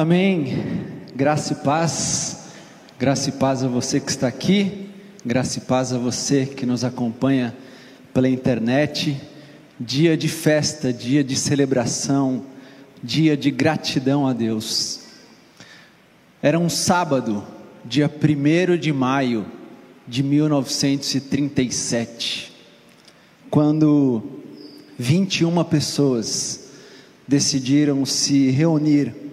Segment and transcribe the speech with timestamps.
[0.00, 0.56] Amém.
[1.12, 2.44] Graça e paz.
[3.00, 4.86] Graça e paz a você que está aqui.
[5.26, 7.52] Graça e paz a você que nos acompanha
[8.14, 9.20] pela internet.
[9.80, 12.44] Dia de festa, dia de celebração,
[13.02, 15.00] dia de gratidão a Deus.
[16.40, 17.44] Era um sábado,
[17.84, 19.46] dia 1 de maio
[20.06, 22.52] de 1937,
[23.50, 24.22] quando
[24.96, 26.70] 21 pessoas
[27.26, 29.26] decidiram se reunir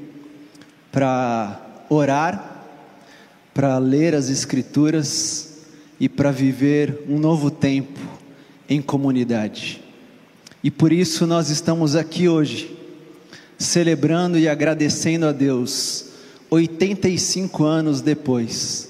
[0.96, 1.60] para
[1.90, 2.64] orar,
[3.54, 5.58] para ler as Escrituras
[6.00, 8.00] e para viver um novo tempo
[8.70, 9.84] em comunidade.
[10.64, 12.80] E por isso nós estamos aqui hoje,
[13.58, 16.12] celebrando e agradecendo a Deus,
[16.50, 18.88] 85 anos depois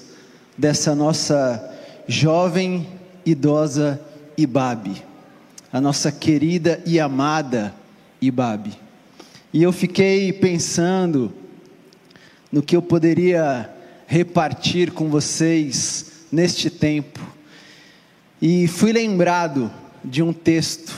[0.56, 1.76] dessa nossa
[2.06, 2.86] jovem,
[3.26, 4.00] idosa
[4.38, 5.02] Ibabe,
[5.72, 7.74] a nossa querida e amada
[8.22, 8.74] Ibabe.
[9.52, 11.34] E eu fiquei pensando
[12.56, 13.70] no que eu poderia
[14.06, 17.20] repartir com vocês neste tempo.
[18.40, 19.70] E fui lembrado
[20.02, 20.96] de um texto,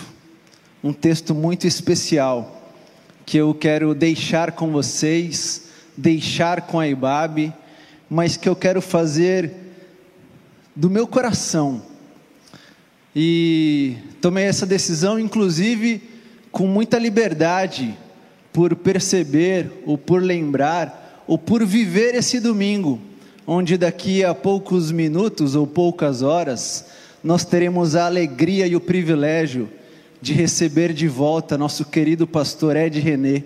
[0.85, 2.73] um texto muito especial,
[3.27, 5.65] que eu quero deixar com vocês,
[5.97, 7.53] deixar com a Ibabe,
[8.09, 9.53] mas que eu quero fazer
[10.77, 11.83] do meu coração.
[13.17, 16.09] E tomei essa decisão, inclusive,
[16.53, 17.99] com muita liberdade,
[18.53, 22.99] por perceber ou por lembrar ou por viver esse domingo,
[23.47, 26.87] onde daqui a poucos minutos ou poucas horas
[27.23, 29.69] nós teremos a alegria e o privilégio
[30.23, 33.45] de receber de volta nosso querido pastor Ed René,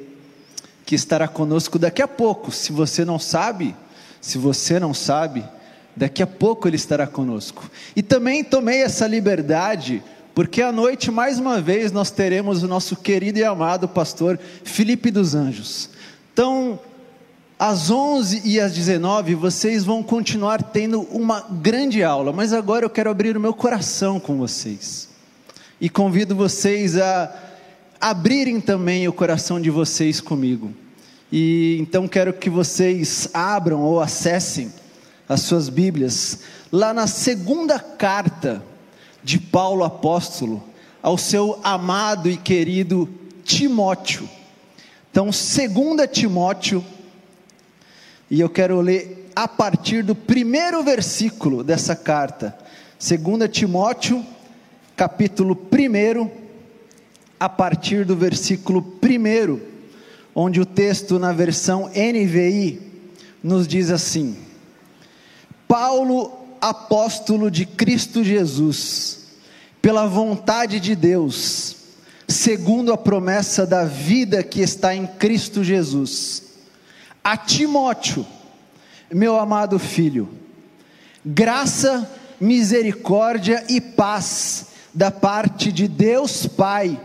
[0.87, 2.53] que estará conosco daqui a pouco.
[2.53, 3.75] Se você não sabe,
[4.21, 5.45] se você não sabe,
[5.97, 7.69] daqui a pouco ele estará conosco.
[7.97, 10.03] E também tomei essa liberdade
[10.35, 15.11] porque à noite, mais uma vez, nós teremos o nosso querido e amado pastor Felipe
[15.11, 15.91] dos Anjos.
[16.33, 16.79] Então,
[17.63, 22.91] às 11 e às 19, vocês vão continuar tendo uma grande aula, mas agora eu
[22.91, 25.09] quero abrir o meu coração com vocês.
[25.81, 27.33] E convido vocês a
[28.01, 30.75] abrirem também o coração de vocês comigo.
[31.31, 34.73] E então quero que vocês abram ou acessem
[35.29, 36.41] as suas Bíblias
[36.73, 38.61] lá na segunda carta
[39.23, 40.61] de Paulo apóstolo
[41.01, 43.09] ao seu amado e querido
[43.45, 44.29] Timóteo.
[45.13, 46.85] Então, segunda Timóteo,
[48.33, 52.57] e eu quero ler a partir do primeiro versículo dessa carta.
[52.99, 54.25] Segunda Timóteo,
[54.97, 56.31] capítulo 1,
[57.39, 59.61] a partir do versículo 1,
[60.35, 62.81] onde o texto na versão NVI
[63.43, 64.39] nos diz assim:
[65.69, 69.27] Paulo apóstolo de Cristo Jesus,
[69.83, 71.77] pela vontade de Deus,
[72.27, 76.52] segundo a promessa da vida que está em Cristo Jesus.
[77.25, 78.27] A Timóteo,
[79.13, 80.29] meu amado filho,
[81.25, 82.11] graça,
[82.41, 87.01] misericórdia e paz da parte de Deus Pai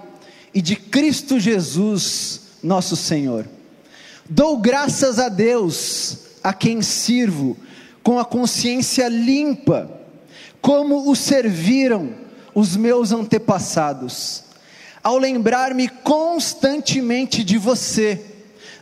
[0.54, 3.48] e de Cristo Jesus, nosso Senhor.
[4.28, 7.56] Dou graças a Deus, a quem sirvo,
[8.02, 9.90] com a consciência limpa,
[10.60, 12.10] como o serviram
[12.56, 14.44] os meus antepassados,
[15.04, 18.27] ao lembrar-me constantemente de você,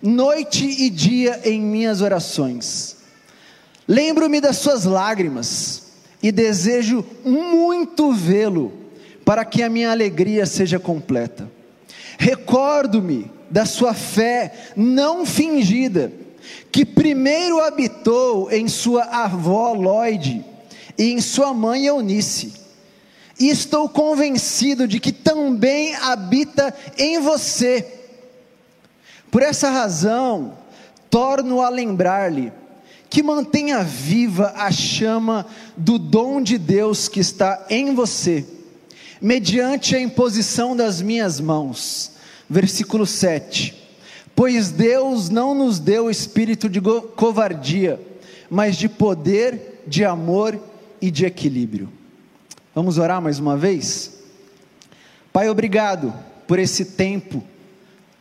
[0.06, 2.98] noite e dia em minhas orações.
[3.88, 5.84] Lembro-me das suas lágrimas
[6.22, 8.72] e desejo muito vê-lo,
[9.26, 11.50] para que a minha alegria seja completa.
[12.18, 16.12] Recordo-me da sua fé não fingida
[16.72, 20.46] que primeiro habitou em sua avó Lloyd
[20.98, 22.54] e em sua mãe Eunice.
[23.40, 27.95] E estou convencido de que também habita em você.
[29.36, 30.54] Por essa razão,
[31.10, 32.54] torno a lembrar-lhe
[33.10, 38.46] que mantenha viva a chama do dom de Deus que está em você,
[39.20, 42.14] mediante a imposição das minhas mãos.
[42.50, 43.76] Versículo 7
[44.34, 48.00] Pois Deus não nos deu espírito de covardia,
[48.50, 50.58] mas de poder, de amor
[51.02, 51.92] e de equilíbrio.
[52.74, 54.14] Vamos orar mais uma vez?
[55.34, 56.14] Pai, obrigado
[56.48, 57.44] por esse tempo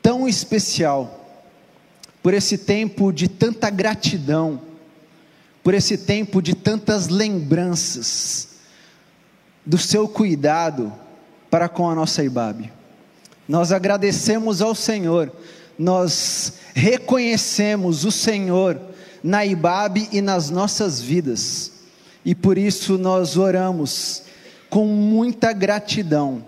[0.05, 1.21] tão especial,
[2.23, 4.61] por esse tempo de tanta gratidão,
[5.65, 8.51] por esse tempo de tantas lembranças
[9.67, 10.93] do seu cuidado
[11.51, 12.71] para com a nossa Ibabe.
[13.49, 15.33] Nós agradecemos ao Senhor
[15.79, 18.81] nós reconhecemos o Senhor
[19.23, 21.73] na Ibabe e nas nossas vidas,
[22.25, 24.23] e por isso nós oramos
[24.71, 26.45] com muita gratidão,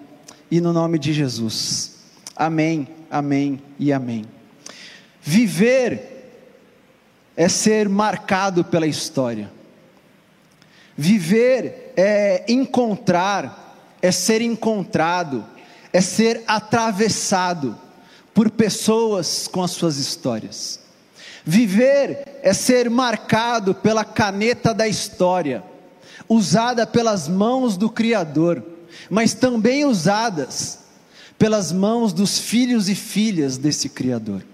[0.51, 1.93] e no nome de Jesus.
[2.35, 4.25] Amém, amém e amém.
[5.21, 6.17] Viver
[7.37, 9.51] é ser marcado pela história.
[10.97, 15.45] Viver é encontrar, é ser encontrado,
[15.93, 17.77] é ser atravessado
[18.33, 20.81] por pessoas com as suas histórias.
[21.45, 25.63] Viver é ser marcado pela caneta da história,
[26.29, 28.63] usada pelas mãos do Criador,
[29.11, 30.86] mas também usadas
[31.39, 34.45] pelas mãos dos filhos e filhas desse Criador.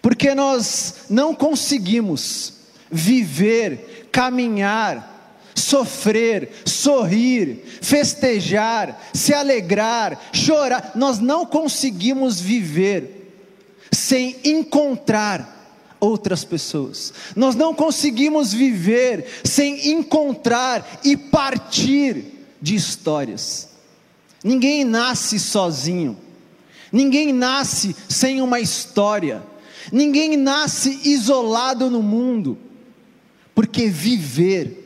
[0.00, 2.54] Porque nós não conseguimos
[2.90, 5.14] viver, caminhar,
[5.54, 10.92] sofrer, sorrir, festejar, se alegrar, chorar.
[10.94, 13.32] Nós não conseguimos viver
[13.90, 15.54] sem encontrar
[15.98, 17.12] outras pessoas.
[17.34, 23.73] Nós não conseguimos viver sem encontrar e partir de histórias.
[24.44, 26.18] Ninguém nasce sozinho.
[26.92, 29.42] Ninguém nasce sem uma história.
[29.90, 32.58] Ninguém nasce isolado no mundo.
[33.54, 34.82] Porque viver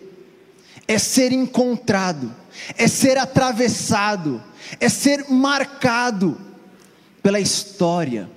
[0.87, 2.35] é ser encontrado,
[2.77, 4.43] é ser atravessado,
[4.79, 6.41] é ser marcado
[7.23, 8.31] pela história.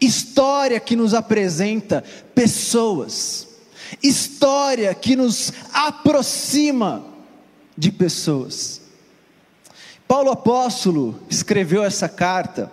[0.00, 2.04] História que nos apresenta
[2.34, 3.48] pessoas,
[4.02, 7.04] história que nos aproxima
[7.76, 8.83] de pessoas.
[10.06, 12.70] Paulo apóstolo escreveu essa carta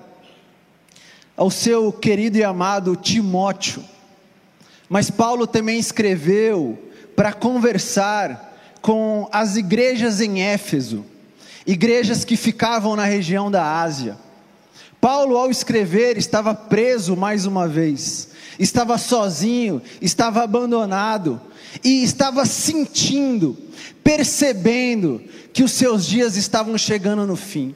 [1.35, 3.83] ao seu querido e amado Timóteo,
[4.89, 6.77] mas Paulo também escreveu
[7.15, 8.51] para conversar
[8.81, 11.05] com as igrejas em Éfeso,
[11.65, 14.17] igrejas que ficavam na região da Ásia.
[15.01, 21.42] Paulo, ao escrever, estava preso mais uma vez, estava sozinho, estava abandonado
[21.83, 23.57] e estava sentindo,
[24.03, 25.19] percebendo
[25.51, 27.74] que os seus dias estavam chegando no fim.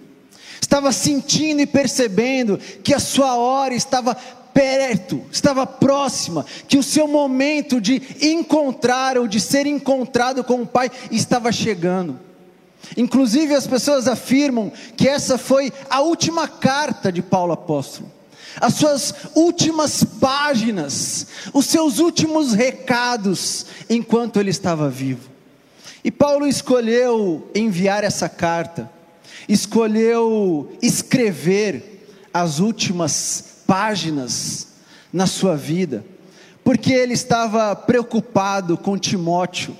[0.62, 4.16] Estava sentindo e percebendo que a sua hora estava
[4.54, 10.68] perto, estava próxima, que o seu momento de encontrar ou de ser encontrado com o
[10.68, 12.20] Pai estava chegando.
[12.98, 18.12] Inclusive as pessoas afirmam que essa foi a última carta de Paulo apóstolo.
[18.60, 25.30] As suas últimas páginas, os seus últimos recados enquanto ele estava vivo.
[26.04, 28.90] E Paulo escolheu enviar essa carta,
[29.50, 34.68] escolheu escrever as últimas páginas
[35.12, 36.06] na sua vida,
[36.64, 39.76] porque ele estava preocupado com Timóteo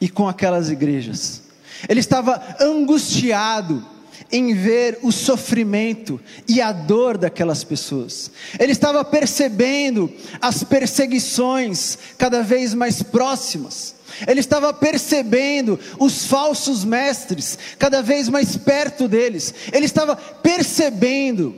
[0.00, 1.41] e com aquelas igrejas.
[1.88, 3.84] Ele estava angustiado
[4.30, 8.30] em ver o sofrimento e a dor daquelas pessoas.
[8.58, 13.94] Ele estava percebendo as perseguições cada vez mais próximas.
[14.26, 19.54] Ele estava percebendo os falsos mestres cada vez mais perto deles.
[19.72, 21.54] Ele estava percebendo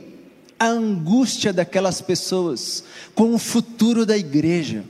[0.59, 2.83] a angústia daquelas pessoas
[3.13, 4.83] com o futuro da igreja,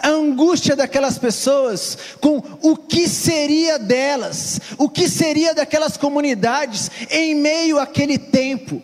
[0.00, 7.34] a angústia daquelas pessoas com o que seria delas, o que seria daquelas comunidades em
[7.34, 8.82] meio àquele tempo.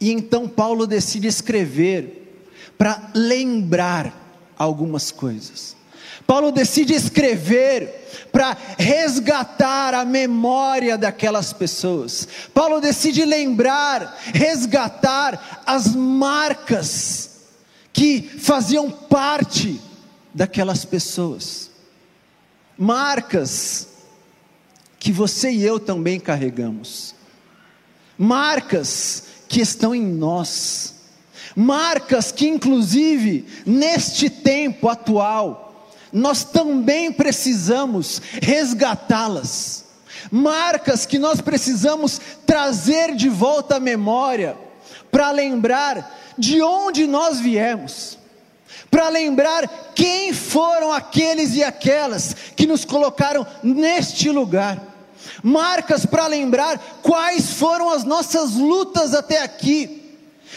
[0.00, 2.44] E então Paulo decide escrever
[2.78, 5.76] para lembrar algumas coisas.
[6.26, 12.26] Paulo decide escrever para resgatar a memória daquelas pessoas.
[12.54, 17.30] Paulo decide lembrar, resgatar as marcas
[17.92, 19.80] que faziam parte
[20.34, 21.70] daquelas pessoas.
[22.76, 23.88] Marcas
[24.98, 27.14] que você e eu também carregamos.
[28.16, 30.94] Marcas que estão em nós.
[31.56, 39.86] Marcas que, inclusive, neste tempo atual, nós também precisamos resgatá-las.
[40.30, 44.56] Marcas que nós precisamos trazer de volta à memória,
[45.10, 48.18] para lembrar de onde nós viemos,
[48.90, 54.80] para lembrar quem foram aqueles e aquelas que nos colocaram neste lugar.
[55.42, 60.00] Marcas para lembrar quais foram as nossas lutas até aqui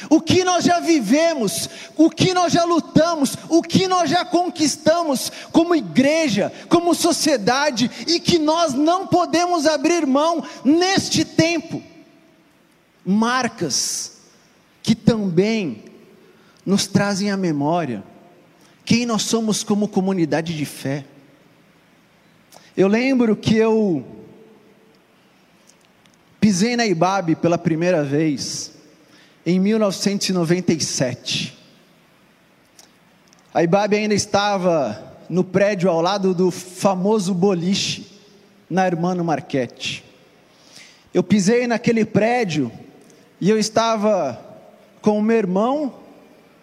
[0.09, 5.31] o que nós já vivemos, o que nós já lutamos, o que nós já conquistamos
[5.51, 11.81] como igreja, como sociedade e que nós não podemos abrir mão neste tempo.
[13.05, 14.13] Marcas
[14.81, 15.83] que também
[16.65, 18.03] nos trazem à memória
[18.85, 21.05] quem nós somos como comunidade de fé.
[22.75, 24.05] Eu lembro que eu
[26.39, 28.73] pisei na Ibabe pela primeira vez
[29.45, 31.57] em 1997.
[33.53, 38.11] A Ibabe ainda estava no prédio ao lado do famoso boliche,
[38.69, 40.03] na Hermano Marquete.
[41.13, 42.71] Eu pisei naquele prédio
[43.39, 44.39] e eu estava
[45.01, 45.93] com o meu irmão,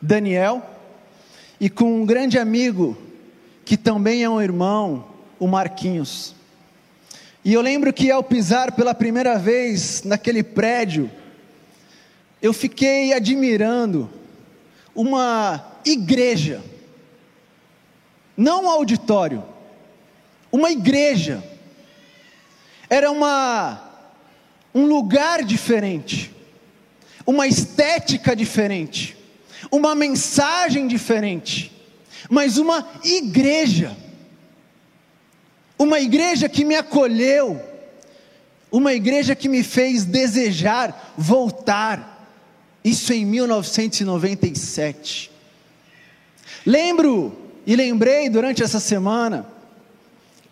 [0.02, 0.62] Daniel,
[1.60, 2.96] e com um grande amigo,
[3.64, 5.04] que também é um irmão,
[5.38, 6.34] o Marquinhos.
[7.44, 11.10] E eu lembro que ao pisar pela primeira vez naquele prédio,
[12.40, 14.08] eu fiquei admirando
[14.94, 16.62] uma igreja,
[18.36, 19.44] não um auditório,
[20.50, 21.44] uma igreja.
[22.88, 23.86] Era uma
[24.74, 26.32] um lugar diferente,
[27.26, 29.16] uma estética diferente,
[29.70, 31.72] uma mensagem diferente,
[32.28, 33.96] mas uma igreja.
[35.78, 37.60] Uma igreja que me acolheu,
[38.70, 42.28] uma igreja que me fez desejar voltar.
[42.84, 45.30] Isso em 1997.
[46.64, 47.36] Lembro
[47.66, 49.46] e lembrei durante essa semana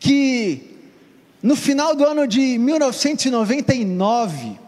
[0.00, 0.68] que
[1.42, 4.58] no final do ano de 1999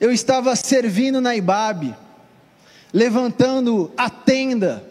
[0.00, 1.94] eu estava servindo na Ibabe,
[2.94, 4.88] levantando a tenda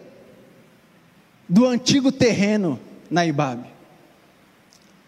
[1.48, 2.78] do antigo terreno
[3.10, 3.66] na Ibabe.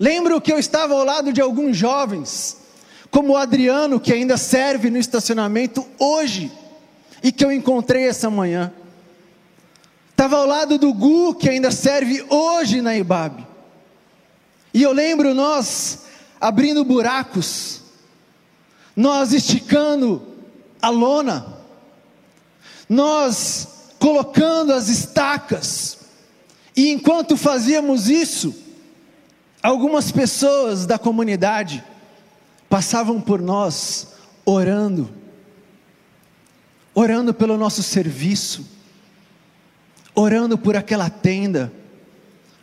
[0.01, 2.57] Lembro que eu estava ao lado de alguns jovens
[3.11, 6.51] como o Adriano, que ainda serve no estacionamento hoje,
[7.23, 8.73] e que eu encontrei essa manhã.
[10.11, 13.47] Estava ao lado do Gu, que ainda serve hoje na Ibabe.
[14.75, 16.05] E eu lembro nós
[16.39, 17.81] abrindo buracos,
[18.95, 20.23] nós esticando
[20.83, 21.56] a lona,
[22.89, 25.99] nós colocando as estacas,
[26.77, 28.55] e enquanto fazíamos isso,
[29.63, 31.83] algumas pessoas da comunidade,
[32.69, 34.15] passavam por nós
[34.45, 35.11] orando,
[36.95, 38.67] orando pelo nosso serviço,
[40.15, 41.73] orando por aquela tenda,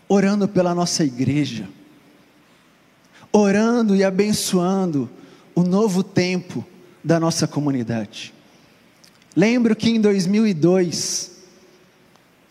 [0.08, 1.68] orando pela nossa igreja,
[3.32, 5.10] orando e abençoando
[5.56, 6.66] o novo tempo
[7.04, 8.34] da nossa comunidade.
[9.36, 11.32] Lembro que em 2002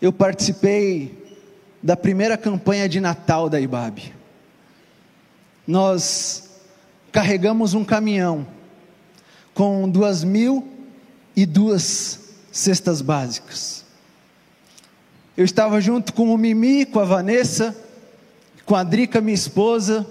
[0.01, 1.17] eu participei
[1.81, 4.13] da primeira campanha de Natal da IBAB.
[5.65, 6.49] Nós
[7.11, 8.45] carregamos um caminhão
[9.53, 10.67] com duas mil
[11.35, 12.19] e duas
[12.51, 13.85] cestas básicas.
[15.37, 17.75] Eu estava junto com o Mimi, com a Vanessa,
[18.65, 20.05] com a Drica, minha esposa,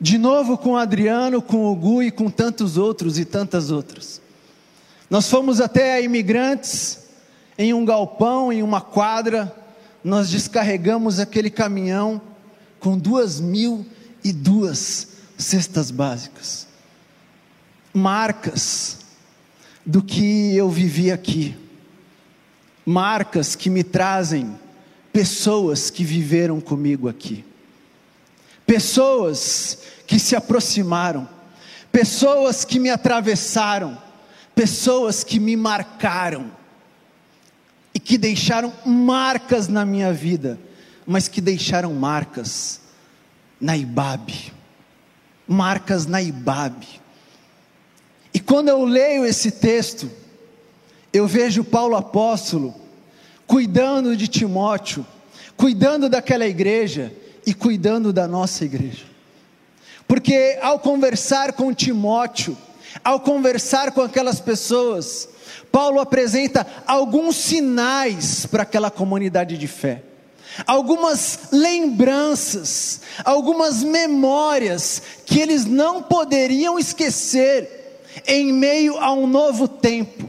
[0.00, 4.20] de novo com o Adriano, com o Gu e com tantos outros e tantas outras.
[5.10, 7.00] Nós fomos até Imigrantes,
[7.58, 9.52] em um galpão, em uma quadra,
[10.04, 12.22] nós descarregamos aquele caminhão
[12.78, 13.84] com duas mil
[14.22, 16.68] e duas cestas básicas,
[17.92, 18.98] marcas
[19.84, 21.56] do que eu vivi aqui,
[22.86, 24.56] marcas que me trazem
[25.12, 27.44] pessoas que viveram comigo aqui,
[28.64, 31.28] pessoas que se aproximaram,
[31.90, 33.98] pessoas que me atravessaram,
[34.60, 36.50] pessoas que me marcaram
[37.94, 40.58] e que deixaram marcas na minha vida,
[41.06, 42.80] mas que deixaram marcas
[43.58, 44.52] na Ibabe
[45.50, 46.86] marcas na Ibabe.
[48.32, 50.08] E quando eu leio esse texto,
[51.12, 52.72] eu vejo Paulo apóstolo
[53.48, 55.04] cuidando de Timóteo,
[55.56, 57.12] cuidando daquela igreja
[57.44, 59.04] e cuidando da nossa igreja.
[60.06, 62.56] Porque ao conversar com Timóteo,
[63.04, 65.28] ao conversar com aquelas pessoas,
[65.70, 70.02] Paulo apresenta alguns sinais para aquela comunidade de fé
[70.66, 80.28] algumas lembranças, algumas memórias que eles não poderiam esquecer em meio a um novo tempo.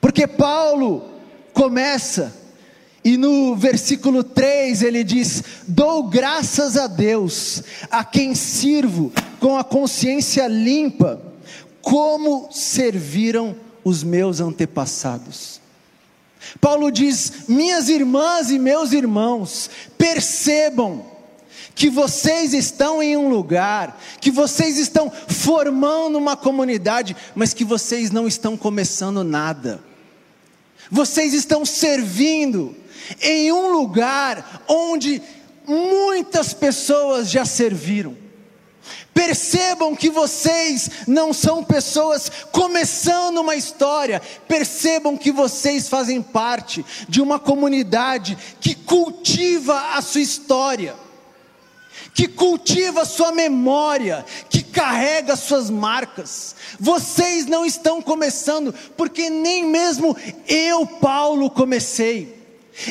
[0.00, 1.04] Porque Paulo
[1.52, 2.32] começa
[3.04, 9.64] e no versículo 3 ele diz: Dou graças a Deus, a quem sirvo com a
[9.64, 11.20] consciência limpa,
[11.82, 15.60] como serviram os meus antepassados.
[16.60, 21.04] Paulo diz: Minhas irmãs e meus irmãos, percebam
[21.74, 28.10] que vocês estão em um lugar, que vocês estão formando uma comunidade, mas que vocês
[28.10, 29.82] não estão começando nada.
[30.90, 32.76] Vocês estão servindo
[33.20, 35.22] em um lugar onde
[35.66, 38.21] muitas pessoas já serviram.
[39.14, 47.20] Percebam que vocês não são pessoas começando uma história, percebam que vocês fazem parte de
[47.20, 50.94] uma comunidade que cultiva a sua história,
[52.14, 56.56] que cultiva a sua memória, que carrega suas marcas.
[56.80, 60.16] Vocês não estão começando, porque nem mesmo
[60.48, 62.40] eu, Paulo, comecei.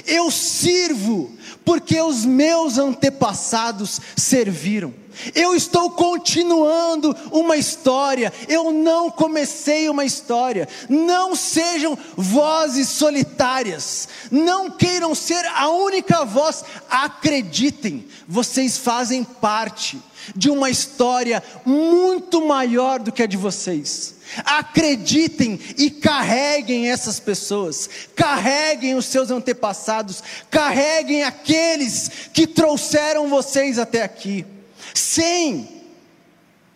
[0.05, 5.00] Eu sirvo porque os meus antepassados serviram.
[5.35, 10.67] Eu estou continuando uma história, eu não comecei uma história.
[10.89, 19.99] Não sejam vozes solitárias, não queiram ser a única voz, acreditem, vocês fazem parte
[20.35, 24.15] de uma história muito maior do que a de vocês.
[24.45, 34.03] Acreditem e carreguem essas pessoas, carreguem os seus antepassados, carreguem aqueles que trouxeram vocês até
[34.03, 34.45] aqui.
[34.93, 35.67] Sem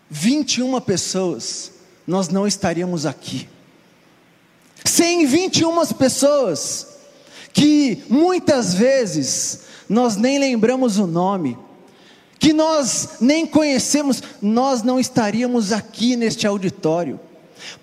[0.10, 1.72] 21 pessoas,
[2.06, 3.48] nós não estaríamos aqui.
[4.84, 6.88] Sem 21 pessoas,
[7.52, 11.58] que muitas vezes nós nem lembramos o nome,
[12.38, 17.20] que nós nem conhecemos, nós não estaríamos aqui neste auditório,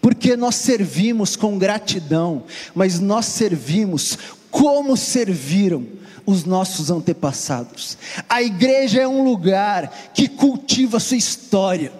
[0.00, 4.16] porque nós servimos com gratidão, mas nós servimos
[4.50, 5.86] como serviram
[6.26, 7.98] os nossos antepassados.
[8.28, 11.92] A igreja é um lugar que cultiva a sua história.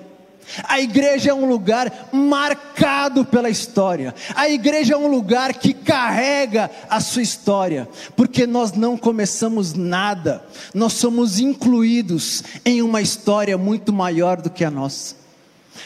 [0.65, 4.15] A igreja é um lugar marcado pela história.
[4.35, 10.45] A igreja é um lugar que carrega a sua história, porque nós não começamos nada,
[10.75, 15.17] nós somos incluídos em uma história muito maior do que a nossa.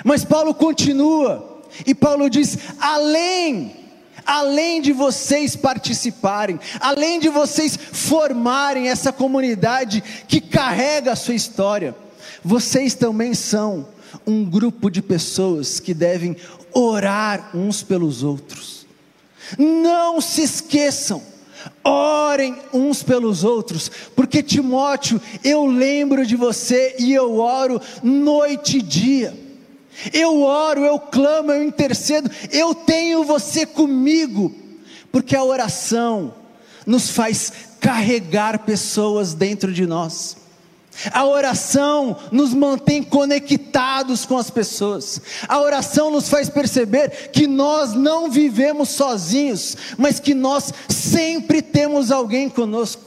[0.05, 3.86] Mas Paulo continua, e Paulo diz: além
[4.27, 11.95] além de vocês participarem, além de vocês formarem essa comunidade que carrega a sua história,
[12.45, 13.89] vocês também são
[14.27, 16.37] um grupo de pessoas que devem
[16.73, 18.87] orar uns pelos outros.
[19.59, 21.23] Não se esqueçam,
[21.85, 28.83] orem uns pelos outros, porque Timóteo, eu lembro de você e eu oro noite e
[28.83, 29.46] dia.
[30.13, 34.55] Eu oro, eu clamo, eu intercedo, eu tenho você comigo,
[35.11, 36.35] porque a oração
[36.87, 40.37] nos faz carregar pessoas dentro de nós.
[41.13, 45.21] A oração nos mantém conectados com as pessoas.
[45.47, 52.11] A oração nos faz perceber que nós não vivemos sozinhos, mas que nós sempre temos
[52.11, 53.03] alguém conosco.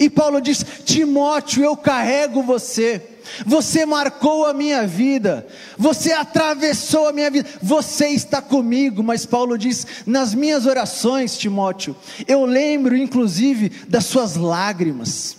[0.00, 3.00] E Paulo diz: Timóteo, eu carrego você.
[3.46, 9.02] Você marcou a minha vida, você atravessou a minha vida, você está comigo.
[9.02, 15.36] Mas Paulo diz: nas minhas orações, Timóteo, eu lembro inclusive das suas lágrimas.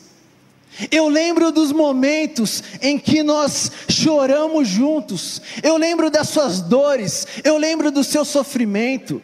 [0.92, 5.42] Eu lembro dos momentos em que nós choramos juntos.
[5.62, 7.28] Eu lembro das suas dores.
[7.44, 9.22] Eu lembro do seu sofrimento.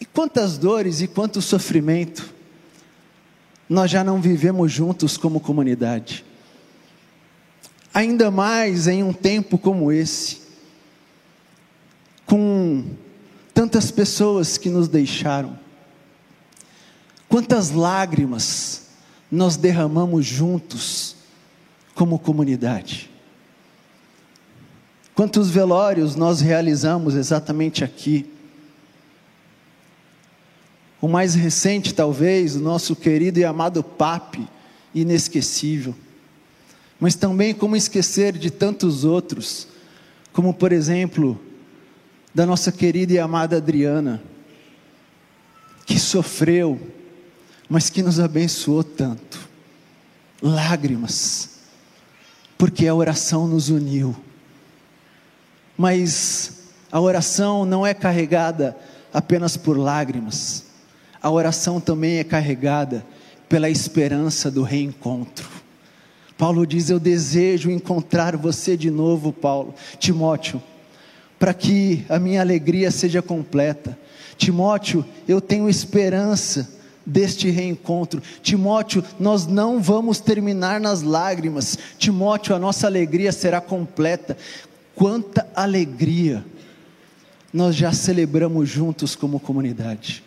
[0.00, 2.32] E quantas dores e quanto sofrimento
[3.68, 6.24] nós já não vivemos juntos como comunidade
[7.92, 10.40] ainda mais em um tempo como esse,
[12.24, 12.84] com
[13.52, 15.58] tantas pessoas que nos deixaram,
[17.28, 18.86] quantas lágrimas
[19.30, 21.16] nós derramamos juntos
[21.94, 23.10] como comunidade,
[25.14, 28.26] quantos velórios nós realizamos exatamente aqui.
[31.00, 34.48] O mais recente, talvez, o nosso querido e amado Pape,
[34.94, 35.94] inesquecível
[37.02, 39.66] mas também como esquecer de tantos outros,
[40.32, 41.36] como por exemplo,
[42.32, 44.22] da nossa querida e amada Adriana,
[45.84, 46.80] que sofreu,
[47.68, 49.48] mas que nos abençoou tanto.
[50.40, 51.58] Lágrimas,
[52.56, 54.14] porque a oração nos uniu.
[55.76, 58.76] Mas a oração não é carregada
[59.12, 60.66] apenas por lágrimas,
[61.20, 63.04] a oração também é carregada
[63.48, 65.61] pela esperança do reencontro.
[66.36, 70.62] Paulo diz: Eu desejo encontrar você de novo, Paulo, Timóteo,
[71.38, 73.98] para que a minha alegria seja completa.
[74.36, 76.68] Timóteo, eu tenho esperança
[77.04, 78.22] deste reencontro.
[78.42, 81.78] Timóteo, nós não vamos terminar nas lágrimas.
[81.98, 84.36] Timóteo, a nossa alegria será completa.
[84.94, 86.44] Quanta alegria
[87.52, 90.22] nós já celebramos juntos como comunidade.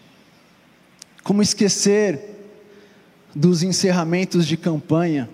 [1.24, 2.20] Como esquecer
[3.34, 5.30] dos encerramentos de campanha?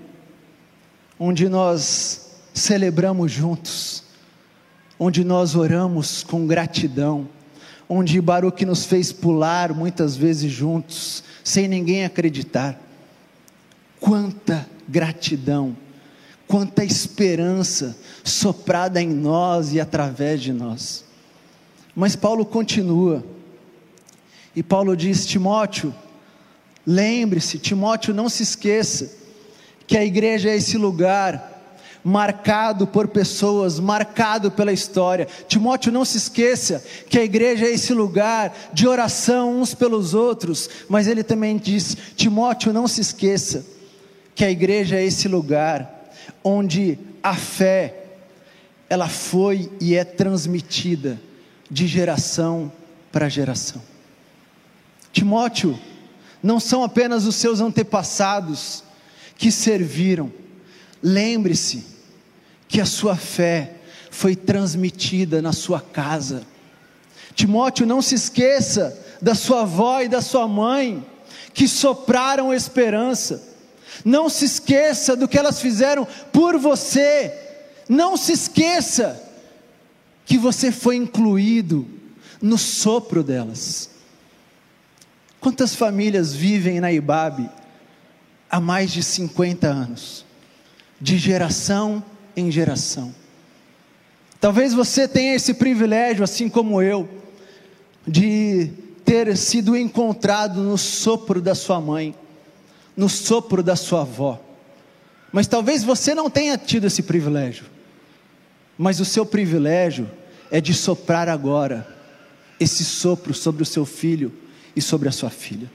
[1.23, 4.01] Onde nós celebramos juntos,
[4.97, 7.29] onde nós oramos com gratidão,
[7.87, 12.81] onde Baruque nos fez pular muitas vezes juntos, sem ninguém acreditar.
[13.99, 15.77] Quanta gratidão,
[16.47, 21.05] quanta esperança soprada em nós e através de nós.
[21.95, 23.23] Mas Paulo continua,
[24.55, 25.93] e Paulo diz: Timóteo,
[26.83, 29.20] lembre-se, Timóteo, não se esqueça,
[29.91, 31.51] que a igreja é esse lugar
[32.01, 35.27] marcado por pessoas, marcado pela história.
[35.49, 40.69] Timóteo, não se esqueça que a igreja é esse lugar de oração uns pelos outros,
[40.87, 43.65] mas ele também diz: Timóteo, não se esqueça
[44.33, 46.09] que a igreja é esse lugar
[46.41, 48.05] onde a fé
[48.89, 51.19] ela foi e é transmitida
[51.69, 52.71] de geração
[53.11, 53.81] para geração.
[55.11, 55.77] Timóteo,
[56.41, 58.85] não são apenas os seus antepassados
[59.41, 60.31] que serviram,
[61.01, 61.83] lembre-se
[62.67, 63.73] que a sua fé
[64.11, 66.43] foi transmitida na sua casa.
[67.33, 71.03] Timóteo, não se esqueça da sua avó e da sua mãe,
[71.55, 73.41] que sopraram esperança.
[74.05, 77.33] Não se esqueça do que elas fizeram por você.
[77.89, 79.19] Não se esqueça
[80.23, 81.87] que você foi incluído
[82.39, 83.89] no sopro delas.
[85.39, 87.49] Quantas famílias vivem na Ibabe
[88.51, 90.25] há mais de 50 anos,
[90.99, 92.03] de geração
[92.35, 93.15] em geração?
[94.41, 97.07] Talvez você tenha esse privilégio, assim como eu,
[98.05, 98.71] de
[99.05, 102.13] ter sido encontrado no sopro da sua mãe,
[102.97, 104.39] no sopro da sua avó.
[105.31, 107.65] Mas talvez você não tenha tido esse privilégio.
[108.77, 110.09] Mas o seu privilégio
[110.49, 111.87] é de soprar agora
[112.59, 114.33] esse sopro sobre o seu filho
[114.75, 115.69] e sobre a sua filha.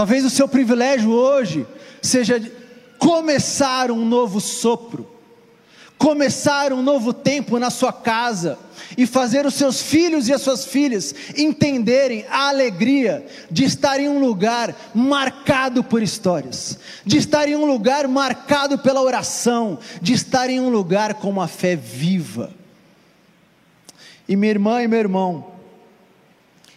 [0.00, 1.66] Talvez o seu privilégio hoje
[2.00, 2.40] seja
[2.98, 5.06] começar um novo sopro,
[5.98, 8.58] começar um novo tempo na sua casa
[8.96, 14.08] e fazer os seus filhos e as suas filhas entenderem a alegria de estar em
[14.08, 20.48] um lugar marcado por histórias, de estar em um lugar marcado pela oração, de estar
[20.48, 22.50] em um lugar com uma fé viva.
[24.26, 25.52] E minha irmã e meu irmão,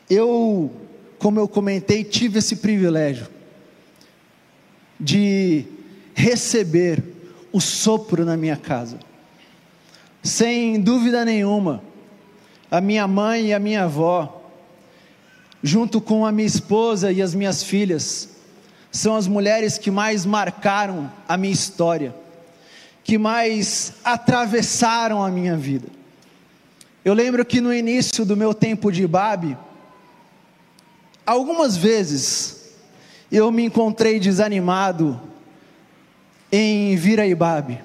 [0.09, 0.69] eu,
[1.23, 3.29] como eu comentei, tive esse privilégio
[4.99, 5.63] de
[6.13, 7.01] receber
[7.49, 8.99] o sopro na minha casa.
[10.21, 11.81] Sem dúvida nenhuma,
[12.69, 14.51] a minha mãe e a minha avó,
[15.63, 18.27] junto com a minha esposa e as minhas filhas,
[18.91, 22.13] são as mulheres que mais marcaram a minha história,
[23.01, 25.87] que mais atravessaram a minha vida.
[27.05, 29.57] Eu lembro que no início do meu tempo de Babe,
[31.25, 32.73] Algumas vezes
[33.31, 35.19] eu me encontrei desanimado
[36.51, 37.81] em vir a Ibabe.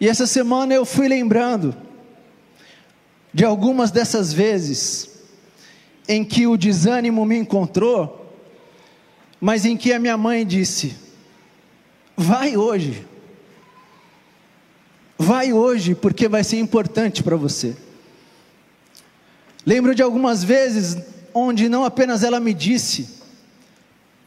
[0.00, 1.74] E essa semana eu fui lembrando
[3.32, 5.08] de algumas dessas vezes
[6.08, 8.36] em que o desânimo me encontrou,
[9.40, 10.96] mas em que a minha mãe disse:
[12.16, 13.06] Vai hoje.
[15.16, 17.76] Vai hoje, porque vai ser importante para você.
[19.64, 20.98] Lembro de algumas vezes
[21.34, 23.20] onde não apenas ela me disse,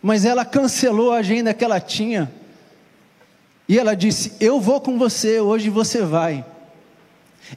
[0.01, 2.31] mas ela cancelou a agenda que ela tinha.
[3.67, 6.45] E ela disse: Eu vou com você, hoje você vai.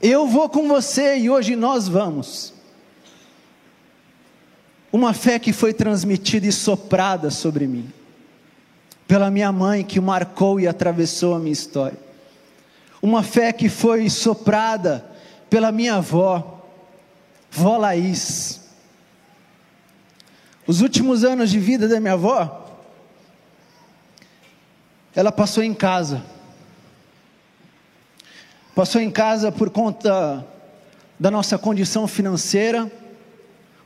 [0.00, 2.54] Eu vou com você e hoje nós vamos.
[4.90, 7.92] Uma fé que foi transmitida e soprada sobre mim,
[9.06, 11.98] pela minha mãe que marcou e atravessou a minha história.
[13.02, 15.04] Uma fé que foi soprada
[15.50, 16.62] pela minha avó,
[17.50, 18.60] vó Laís,
[20.68, 22.66] os últimos anos de vida da minha avó,
[25.16, 26.22] ela passou em casa.
[28.74, 30.44] Passou em casa por conta
[31.18, 32.92] da nossa condição financeira,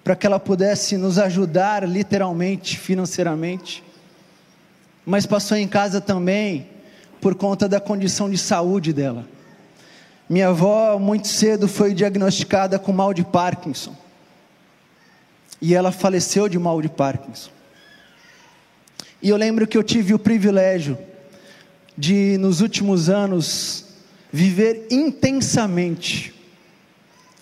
[0.03, 3.85] para que ela pudesse nos ajudar literalmente, financeiramente.
[5.07, 6.69] Mas passou em casa também
[7.21, 9.25] por conta da condição de saúde dela.
[10.29, 14.02] Minha avó, muito cedo, foi diagnosticada com mal de Parkinson
[15.63, 17.51] e ela faleceu de mal de Parkinson.
[19.23, 20.99] E eu lembro que eu tive o privilégio
[21.97, 23.85] de, nos últimos anos,
[24.33, 26.35] viver intensamente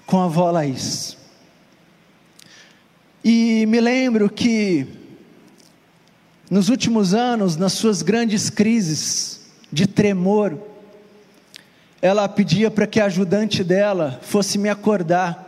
[0.05, 1.17] com a avó Laís.
[3.25, 4.87] E me lembro que,
[6.51, 9.41] nos últimos anos, nas suas grandes crises
[9.73, 10.59] de tremor,
[12.03, 15.40] ela pedia para que a ajudante dela fosse me acordar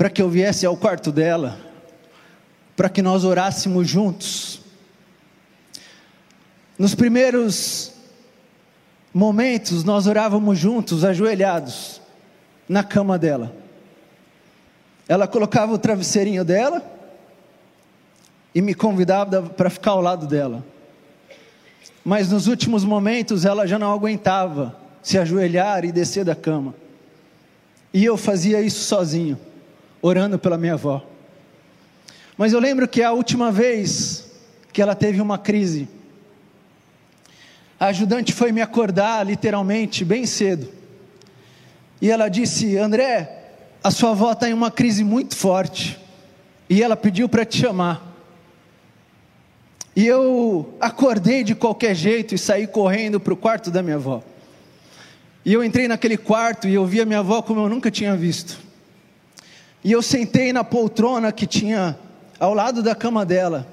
[0.00, 1.60] para que eu viesse ao quarto dela,
[2.74, 4.62] para que nós orássemos juntos.
[6.78, 7.92] Nos primeiros
[9.12, 12.00] momentos, nós orávamos juntos, ajoelhados,
[12.66, 13.54] na cama dela.
[15.06, 16.82] Ela colocava o travesseirinho dela
[18.54, 20.64] e me convidava para ficar ao lado dela.
[22.02, 26.74] Mas nos últimos momentos ela já não aguentava se ajoelhar e descer da cama.
[27.92, 29.38] E eu fazia isso sozinho
[30.02, 31.04] orando pela minha avó.
[32.36, 34.30] Mas eu lembro que a última vez
[34.72, 35.88] que ela teve uma crise,
[37.78, 40.68] a ajudante foi me acordar, literalmente, bem cedo.
[42.00, 43.40] E ela disse: André,
[43.82, 45.98] a sua avó está em uma crise muito forte.
[46.68, 48.10] E ela pediu para te chamar.
[49.94, 54.22] E eu acordei de qualquer jeito e saí correndo para o quarto da minha avó.
[55.44, 58.14] E eu entrei naquele quarto e eu vi a minha avó como eu nunca tinha
[58.14, 58.69] visto.
[59.82, 61.98] E eu sentei na poltrona que tinha
[62.38, 63.66] ao lado da cama dela,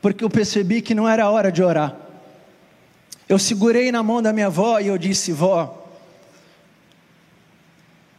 [0.00, 1.96] porque eu percebi que não era hora de orar.
[3.28, 5.88] Eu segurei na mão da minha avó e eu disse: Vó,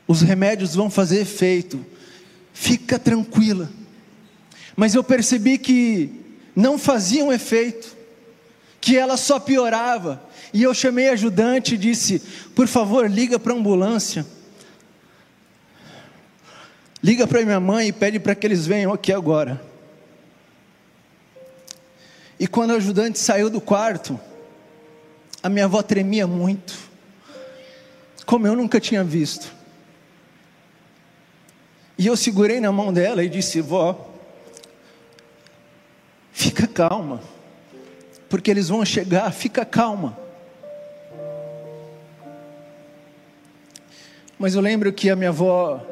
[0.08, 1.86] os remédios vão fazer efeito,
[2.54, 3.70] fica tranquila.
[4.76, 6.10] Mas eu percebi que
[6.56, 7.96] não faziam efeito,
[8.82, 10.22] que ela só piorava.
[10.54, 12.20] E eu chamei a ajudante e disse:
[12.56, 14.26] Por favor, liga para a ambulância.
[17.06, 19.62] Liga para minha mãe e pede para que eles venham aqui agora.
[22.40, 24.20] E quando o ajudante saiu do quarto,
[25.44, 26.76] a minha avó tremia muito,
[28.26, 29.54] como eu nunca tinha visto.
[31.96, 34.12] E eu segurei na mão dela e disse: Vó,
[36.34, 37.22] fica calma,
[38.28, 40.18] porque eles vão chegar, fica calma.
[44.40, 45.92] Mas eu lembro que a minha avó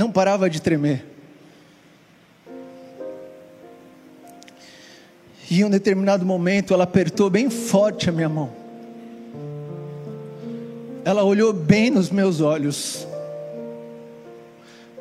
[0.00, 1.04] não parava de tremer.
[5.50, 8.50] E em um determinado momento ela apertou bem forte a minha mão.
[11.04, 13.06] Ela olhou bem nos meus olhos.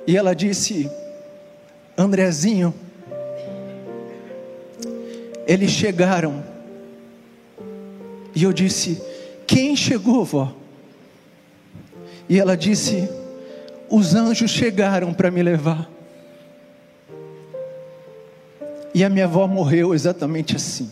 [0.06, 0.92] E ela disse:
[1.98, 2.74] Andrezinho,
[5.48, 6.44] eles chegaram.
[8.36, 9.02] E eu disse:
[9.48, 10.54] Quem chegou, vó?
[12.28, 13.19] E ela disse:
[13.90, 15.90] Os anjos chegaram para me levar.
[18.94, 20.92] E a minha avó morreu exatamente assim.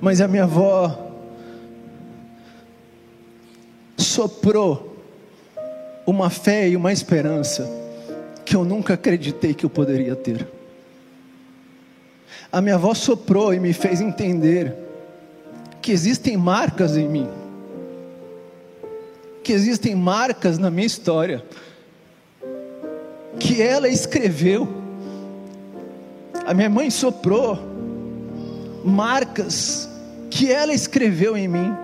[0.00, 1.06] Mas a minha avó
[3.96, 4.96] soprou
[6.06, 7.68] uma fé e uma esperança
[8.44, 10.46] que eu nunca acreditei que eu poderia ter.
[12.50, 14.74] A minha avó soprou e me fez entender
[15.82, 17.28] que existem marcas em mim,
[19.46, 21.44] que existem marcas na minha história,
[23.38, 24.84] que ela escreveu
[26.46, 27.58] a minha mãe soprou
[28.84, 29.88] marcas
[30.30, 31.74] que ela escreveu em mim.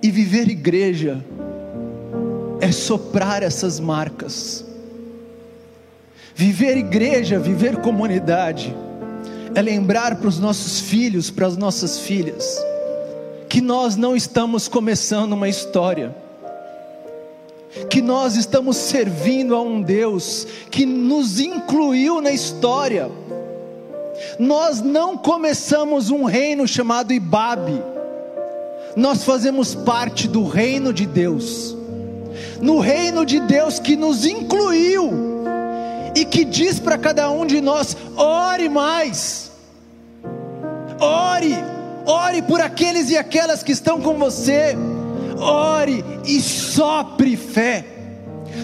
[0.00, 1.24] E viver igreja
[2.60, 4.64] é soprar essas marcas.
[6.36, 8.72] Viver igreja, viver comunidade,
[9.56, 12.64] é lembrar para os nossos filhos, para as nossas filhas,
[13.48, 16.14] que nós não estamos começando uma história
[17.90, 23.10] que nós estamos servindo a um Deus que nos incluiu na história.
[24.38, 27.82] Nós não começamos um reino chamado Ibabe,
[28.96, 31.76] nós fazemos parte do reino de Deus,
[32.60, 35.12] no reino de Deus que nos incluiu
[36.14, 39.52] e que diz para cada um de nós: ore mais,
[40.98, 41.54] ore,
[42.06, 44.76] ore por aqueles e aquelas que estão com você.
[45.38, 47.84] Ore e sopre fé,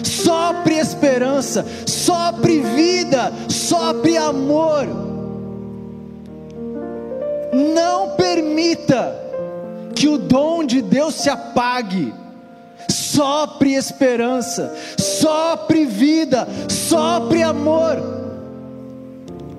[0.03, 4.87] sopre esperança, sopre vida, sopre amor.
[7.53, 9.15] Não permita
[9.93, 12.13] que o dom de Deus se apague.
[12.89, 17.97] Sopre esperança, sopre vida, sopre amor,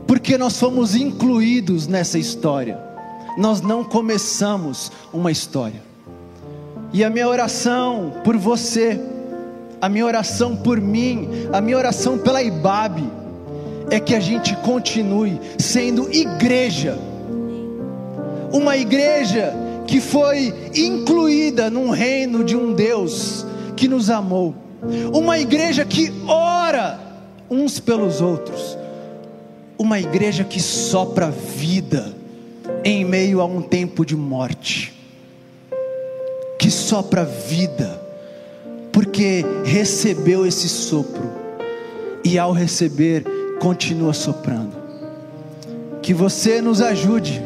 [0.07, 2.79] porque nós fomos incluídos nessa história,
[3.37, 5.83] nós não começamos uma história.
[6.93, 9.01] E a minha oração por você,
[9.81, 13.05] a minha oração por mim, a minha oração pela Ibabe,
[13.91, 16.99] é que a gente continue sendo igreja,
[18.53, 19.53] uma igreja
[19.87, 23.45] que foi incluída num reino de um Deus
[23.77, 24.55] que nos amou,
[25.13, 26.99] uma igreja que ora
[27.51, 28.79] uns pelos outros,
[29.77, 32.24] uma igreja que sopra vida
[32.85, 34.95] em meio a um tempo de morte
[36.65, 38.01] que sopra vida,
[38.91, 41.31] porque recebeu esse sopro
[42.25, 43.23] e ao receber
[43.61, 44.75] continua soprando.
[46.01, 47.43] Que você nos ajude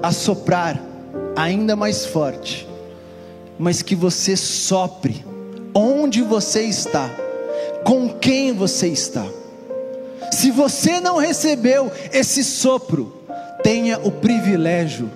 [0.00, 0.80] a soprar
[1.34, 2.68] ainda mais forte,
[3.58, 5.24] mas que você sopre
[5.74, 7.10] onde você está,
[7.82, 9.26] com quem você está.
[10.30, 13.23] Se você não recebeu esse sopro,
[13.64, 15.10] tenha o privilégio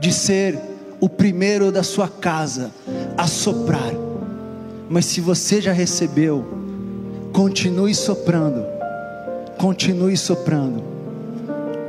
[0.00, 0.58] de ser
[1.00, 2.72] o primeiro da sua casa
[3.16, 3.92] a soprar.
[4.90, 6.44] Mas se você já recebeu,
[7.32, 8.66] continue soprando,
[9.56, 10.82] continue soprando,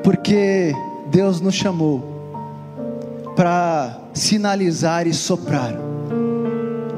[0.04, 0.72] porque
[1.10, 2.16] Deus nos chamou
[3.36, 5.74] para sinalizar e soprar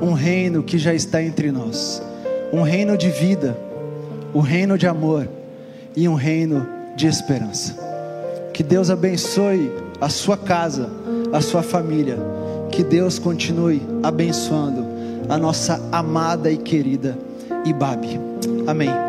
[0.02, 2.02] um reino que já está entre nós,
[2.52, 3.58] um reino de vida,
[4.34, 5.28] um reino de amor
[5.96, 7.89] e um reino de esperança.
[8.60, 10.90] Que Deus abençoe a sua casa,
[11.32, 12.18] a sua família.
[12.70, 14.86] Que Deus continue abençoando
[15.30, 17.18] a nossa amada e querida
[17.64, 18.20] Ibabe.
[18.68, 19.09] Amém.